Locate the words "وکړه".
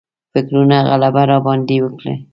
1.81-2.13